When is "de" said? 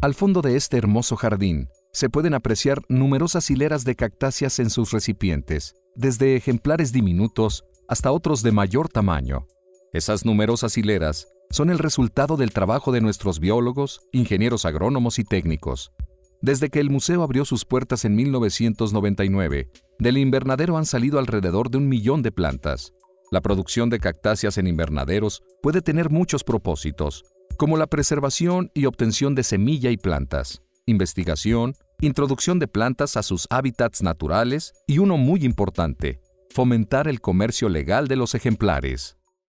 0.42-0.54, 3.82-3.96, 8.44-8.52, 12.92-13.00, 21.70-21.78, 22.22-22.30, 23.90-23.98, 29.34-29.42, 32.60-32.68, 38.06-38.14